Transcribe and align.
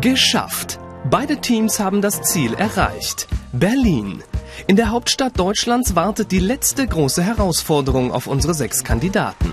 Geschafft! 0.00 0.78
Beide 1.08 1.38
Teams 1.38 1.80
haben 1.80 2.02
das 2.02 2.20
Ziel 2.22 2.52
erreicht. 2.54 3.28
Berlin. 3.52 4.22
In 4.66 4.76
der 4.76 4.90
Hauptstadt 4.90 5.38
Deutschlands 5.38 5.94
wartet 5.94 6.32
die 6.32 6.38
letzte 6.38 6.86
große 6.86 7.22
Herausforderung 7.22 8.12
auf 8.12 8.26
unsere 8.26 8.52
sechs 8.52 8.84
Kandidaten. 8.84 9.52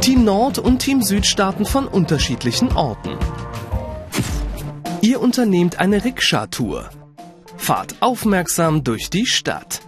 Team 0.00 0.24
Nord 0.24 0.58
und 0.58 0.80
Team 0.80 1.02
Süd 1.02 1.26
starten 1.26 1.64
von 1.64 1.86
unterschiedlichen 1.86 2.72
Orten. 2.72 3.16
Ihr 5.00 5.20
unternehmt 5.20 5.78
eine 5.78 6.04
Rikscha-Tour. 6.04 6.90
Fahrt 7.56 7.94
aufmerksam 8.00 8.84
durch 8.84 9.08
die 9.08 9.26
Stadt. 9.26 9.80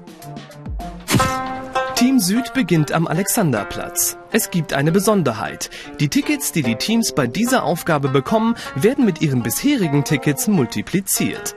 Team 2.20 2.36
Süd 2.36 2.52
beginnt 2.52 2.92
am 2.92 3.06
Alexanderplatz. 3.06 4.18
Es 4.30 4.50
gibt 4.50 4.74
eine 4.74 4.92
Besonderheit. 4.92 5.70
Die 6.00 6.08
Tickets, 6.08 6.52
die 6.52 6.62
die 6.62 6.76
Teams 6.76 7.12
bei 7.12 7.26
dieser 7.26 7.64
Aufgabe 7.64 8.08
bekommen, 8.08 8.56
werden 8.74 9.06
mit 9.06 9.22
ihren 9.22 9.42
bisherigen 9.42 10.04
Tickets 10.04 10.46
multipliziert. 10.46 11.56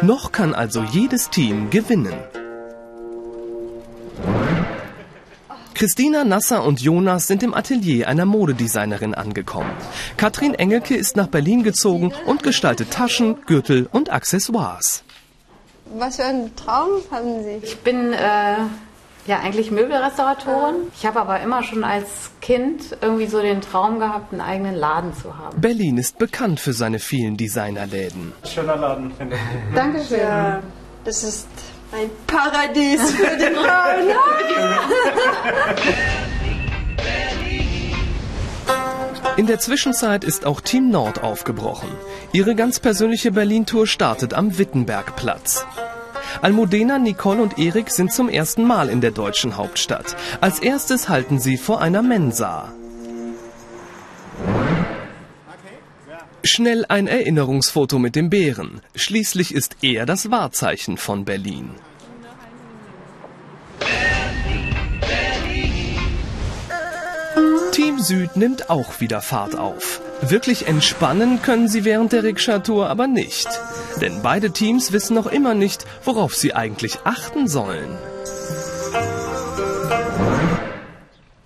Noch 0.00 0.32
kann 0.32 0.54
also 0.54 0.82
jedes 0.82 1.28
Team 1.28 1.68
gewinnen. 1.68 2.14
Christina 5.74 6.24
Nasser 6.24 6.64
und 6.64 6.80
Jonas 6.80 7.26
sind 7.26 7.42
im 7.42 7.52
Atelier 7.52 8.08
einer 8.08 8.24
Modedesignerin 8.24 9.14
angekommen. 9.14 9.70
Katrin 10.16 10.54
Engelke 10.54 10.96
ist 10.96 11.16
nach 11.16 11.28
Berlin 11.28 11.62
gezogen 11.62 12.14
und 12.24 12.42
gestaltet 12.42 12.90
Taschen, 12.90 13.36
Gürtel 13.44 13.86
und 13.92 14.10
Accessoires. 14.10 15.02
Was 15.98 16.16
für 16.16 16.24
einen 16.24 16.56
Traum 16.56 16.88
haben 17.10 17.42
Sie? 17.42 17.60
Ich 17.62 17.78
bin 17.78 18.12
äh, 18.12 18.56
ja 19.30 19.40
eigentlich 19.40 19.70
Möbelrestauratorin. 19.70 20.74
Ich 20.94 21.06
habe 21.06 21.20
aber 21.20 21.40
immer 21.40 21.62
schon 21.62 21.84
als 21.84 22.30
Kind 22.42 22.96
irgendwie 23.00 23.26
so 23.26 23.40
den 23.40 23.60
Traum 23.60 23.98
gehabt, 23.98 24.32
einen 24.32 24.42
eigenen 24.42 24.74
Laden 24.74 25.14
zu 25.14 25.38
haben. 25.38 25.60
Berlin 25.60 25.96
ist 25.96 26.18
bekannt 26.18 26.60
für 26.60 26.72
seine 26.72 26.98
vielen 26.98 27.36
Designerläden. 27.36 28.32
Schöner 28.44 28.76
Laden, 28.76 29.12
finde 29.12 29.36
ich. 29.36 29.42
Dankeschön. 29.74 30.20
Ja, 30.20 30.60
das 31.04 31.22
ist 31.22 31.48
ein 31.92 32.10
Paradies 32.26 33.10
für 33.12 33.36
die 33.36 33.54
Frauen. 33.54 34.10
In 39.36 39.46
der 39.46 39.58
Zwischenzeit 39.58 40.24
ist 40.24 40.44
auch 40.44 40.60
Team 40.60 40.90
Nord 40.90 41.22
aufgebrochen. 41.22 41.88
Ihre 42.32 42.54
ganz 42.54 42.80
persönliche 42.80 43.32
Berlin-Tour 43.32 43.86
startet 43.86 44.34
am 44.34 44.58
Wittenbergplatz. 44.58 45.64
Almudena, 46.42 46.98
Nicole 46.98 47.42
und 47.42 47.58
Erik 47.58 47.90
sind 47.90 48.12
zum 48.12 48.28
ersten 48.28 48.64
Mal 48.64 48.88
in 48.88 49.00
der 49.00 49.10
deutschen 49.10 49.56
Hauptstadt. 49.56 50.16
Als 50.40 50.60
erstes 50.60 51.08
halten 51.08 51.38
sie 51.38 51.56
vor 51.56 51.80
einer 51.80 52.02
Mensa. 52.02 52.72
Schnell 56.42 56.86
ein 56.88 57.06
Erinnerungsfoto 57.06 57.98
mit 57.98 58.16
dem 58.16 58.30
Bären. 58.30 58.80
Schließlich 58.94 59.54
ist 59.54 59.76
er 59.82 60.06
das 60.06 60.30
Wahrzeichen 60.30 60.96
von 60.96 61.24
Berlin. 61.24 61.70
Team 67.72 67.98
Süd 67.98 68.36
nimmt 68.36 68.70
auch 68.70 69.00
wieder 69.00 69.20
Fahrt 69.20 69.56
auf. 69.56 70.00
Wirklich 70.22 70.68
entspannen 70.68 71.40
können 71.42 71.68
sie 71.68 71.84
während 71.84 72.12
der 72.12 72.22
Rikscha-Tour 72.22 72.88
aber 72.88 73.06
nicht. 73.06 73.48
Denn 74.00 74.22
beide 74.22 74.50
Teams 74.50 74.92
wissen 74.92 75.14
noch 75.14 75.26
immer 75.26 75.54
nicht, 75.54 75.86
worauf 76.04 76.34
sie 76.34 76.54
eigentlich 76.54 76.98
achten 77.04 77.48
sollen. 77.48 77.96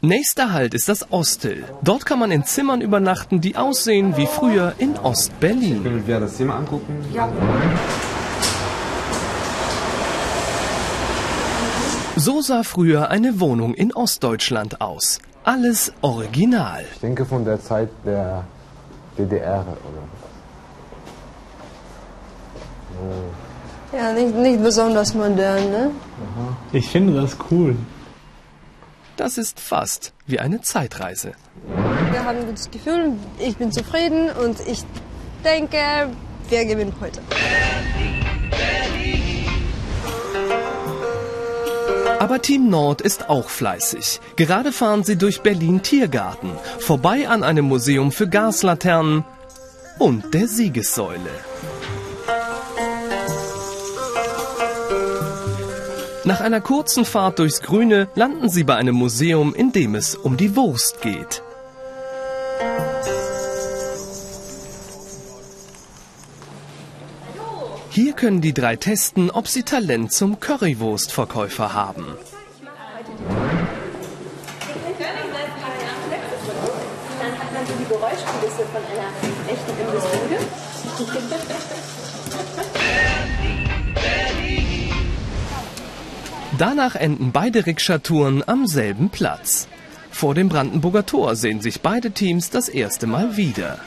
Nächster 0.01 0.53
Halt 0.53 0.75
ist 0.75 0.89
das 0.91 1.11
Ostel. 1.13 1.65
Dort 1.83 2.05
kann 2.05 2.19
man 2.19 2.31
in 2.31 2.45
Zimmern 2.45 2.83
übernachten, 2.83 3.41
die 3.41 3.57
aussehen 3.57 4.19
wie 4.19 4.27
früher 4.27 4.75
in 4.77 4.99
Ostberlin. 4.99 5.83
Können 5.83 6.07
wir 6.07 6.21
das 6.21 6.37
Zimmer 6.37 6.57
angucken? 6.57 7.03
Ja. 7.15 7.29
So 12.17 12.43
sah 12.43 12.65
früher 12.65 13.11
eine 13.11 13.41
Wohnung 13.41 13.73
in 13.75 13.95
Ostdeutschland 13.95 14.81
aus. 14.81 15.21
Alles 15.43 15.93
original. 16.03 16.85
Ich 16.93 17.01
denke 17.01 17.25
von 17.25 17.45
der 17.45 17.63
Zeit 17.63 17.89
der 18.05 18.45
DDR 19.19 19.61
oder 19.61 20.05
Ja, 23.97 24.13
nicht, 24.13 24.35
nicht 24.35 24.63
besonders 24.63 25.15
modern, 25.15 25.71
ne? 25.71 25.91
Ich 26.73 26.89
finde 26.89 27.21
das 27.21 27.37
cool. 27.51 27.77
Das 29.17 29.39
ist 29.39 29.61
fast 29.61 30.13
wie 30.27 30.41
eine 30.41 30.61
Zeitreise. 30.61 31.33
Wir 32.11 32.25
haben 32.25 32.39
ein 32.39 32.47
gutes 32.47 32.71
Gefühl, 32.71 33.13
ich 33.39 33.57
bin 33.57 33.71
zufrieden 33.71 34.31
und 34.31 34.59
ich 34.67 34.83
denke, 35.45 35.79
wir 36.49 36.65
gewinnen 36.65 36.93
heute. 37.01 37.21
Aber 42.19 42.41
Team 42.41 42.71
Nord 42.71 43.01
ist 43.01 43.29
auch 43.29 43.49
fleißig. 43.49 44.21
Gerade 44.37 44.73
fahren 44.73 45.05
sie 45.05 45.17
durch 45.17 45.43
Berlin 45.43 45.83
Tiergarten, 45.83 46.51
vorbei 46.79 47.29
an 47.29 47.43
einem 47.43 47.67
Museum 47.67 48.13
für 48.13 48.29
Gaslaternen 48.29 49.25
und 49.99 50.33
der 50.35 50.49
Siegessäule. 50.49 51.31
Nach 56.25 56.41
einer 56.41 56.63
kurzen 56.63 57.05
Fahrt 57.05 57.39
durchs 57.39 57.61
Grüne 57.61 58.09
landen 58.15 58.49
sie 58.49 58.65
bei 58.65 58.77
einem 58.77 58.95
Museum, 58.95 59.55
in 59.55 59.73
dem 59.73 59.95
es 59.95 60.15
um 60.15 60.39
die 60.39 60.57
Wurst 60.57 61.03
geht. 61.03 61.43
Hier 67.95 68.13
können 68.13 68.41
die 68.41 68.53
drei 68.53 68.75
testen, 68.75 69.31
ob 69.31 69.47
sie 69.47 69.63
Talent 69.63 70.11
zum 70.11 70.41
Currywurstverkäufer 70.41 71.75
haben. 71.75 72.07
Danach 86.59 86.97
enden 86.97 87.31
beide 87.31 87.65
Rikscha-Touren 87.65 88.43
am 88.45 88.67
selben 88.67 89.11
Platz. 89.11 89.69
Vor 90.11 90.35
dem 90.35 90.49
Brandenburger 90.49 91.07
Tor 91.07 91.37
sehen 91.37 91.61
sich 91.61 91.81
beide 91.81 92.11
Teams 92.11 92.51
das 92.51 92.69
erste 92.69 93.07
Mal 93.07 93.37
wieder. 93.37 93.79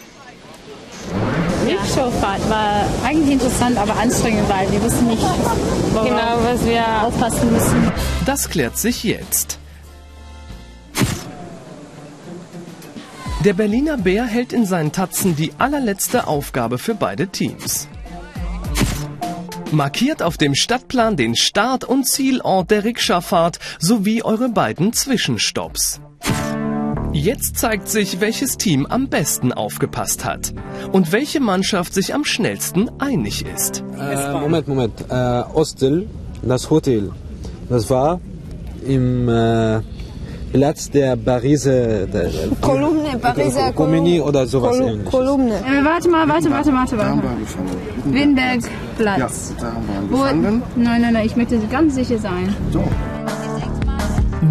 Rikscha-Fahrt 1.68 2.50
war 2.50 2.86
eigentlich 3.04 3.34
interessant, 3.34 3.78
aber 3.78 3.96
anstrengend, 3.98 4.48
weil 4.50 4.72
wir 4.72 4.82
wussten 4.82 5.08
nicht 5.08 5.22
genau, 5.94 6.38
was 6.44 6.66
wir 6.66 6.84
aufpassen 7.04 7.52
müssen. 7.52 7.92
Das 8.26 8.50
klärt 8.50 8.78
sich 8.78 9.04
jetzt. 9.04 9.60
Der 13.44 13.54
Berliner 13.54 13.98
Bär 13.98 14.26
hält 14.26 14.52
in 14.52 14.66
seinen 14.66 14.92
Tatzen 14.92 15.36
die 15.36 15.52
allerletzte 15.58 16.28
Aufgabe 16.28 16.78
für 16.78 16.96
beide 16.96 17.28
Teams. 17.28 17.88
Markiert 19.72 20.24
auf 20.24 20.38
dem 20.38 20.56
Stadtplan 20.56 21.18
den 21.18 21.36
Start- 21.36 21.84
und 21.84 22.06
Zielort 22.06 22.72
der 22.72 22.84
Rikscha-Fahrt 22.84 23.60
sowie 23.80 24.24
eure 24.24 24.50
beiden 24.50 24.94
Zwischenstopps. 24.94 26.00
Jetzt 27.18 27.58
zeigt 27.58 27.90
sich, 27.90 28.22
welches 28.22 28.58
Team 28.58 28.86
am 28.86 29.08
besten 29.08 29.52
aufgepasst 29.52 30.24
hat 30.24 30.54
und 30.92 31.12
welche 31.12 31.40
Mannschaft 31.40 31.92
sich 31.96 32.14
am 32.14 32.24
schnellsten 32.24 32.92
einig 33.00 33.44
ist. 33.56 33.84
Äh, 34.00 34.34
Moment, 34.34 34.68
Moment. 34.68 34.94
Äh, 35.10 35.42
Ostel, 35.52 36.08
das 36.44 36.70
Hotel, 36.70 37.10
das 37.70 37.90
war 37.90 38.22
im 38.86 39.28
äh, 39.28 39.80
Platz 40.54 40.92
der 40.92 41.16
Pariser 41.16 42.06
der, 42.06 42.30
Kolumne, 42.62 43.18
Pariser 43.20 43.74
Comini 43.74 44.22
oder 44.22 44.46
sowas 44.46 44.78
Kol 44.78 44.88
ähnliches. 44.88 45.12
Kolumne. 45.12 45.56
Äh, 45.56 45.84
warte 45.84 46.10
mal, 46.10 46.28
warte, 46.30 46.52
warte, 46.52 46.72
warte, 46.72 46.98
warte. 47.00 47.24
Winbergplatz. 48.06 49.54
Ja, 49.58 49.64
da 49.64 49.74
haben 49.74 49.88
wir 49.88 50.18
Wo, 50.18 50.22
gestanden. 50.22 50.62
nein, 50.76 51.02
nein, 51.02 51.14
nein, 51.14 51.26
ich 51.26 51.36
möchte 51.36 51.58
ganz 51.72 51.96
sicher 51.96 52.20
sein. 52.20 52.56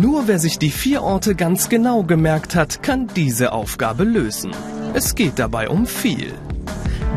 Nur 0.00 0.28
wer 0.28 0.38
sich 0.38 0.58
die 0.58 0.70
vier 0.70 1.02
Orte 1.02 1.34
ganz 1.34 1.70
genau 1.70 2.02
gemerkt 2.02 2.54
hat, 2.54 2.82
kann 2.82 3.08
diese 3.16 3.52
Aufgabe 3.52 4.04
lösen. 4.04 4.50
Es 4.92 5.14
geht 5.14 5.38
dabei 5.38 5.70
um 5.70 5.86
viel. 5.86 6.34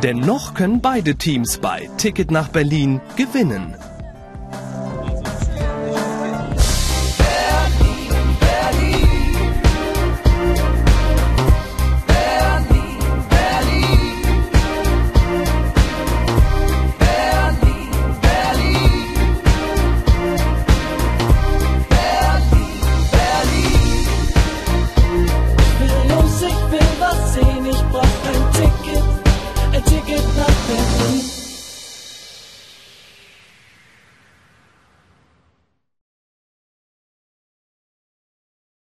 Denn 0.02 0.20
noch 0.20 0.54
können 0.54 0.80
beide 0.80 1.16
Teams 1.16 1.58
bei 1.58 1.90
Ticket 1.98 2.32
nach 2.32 2.48
Berlin 2.48 3.02
gewinnen. 3.18 3.76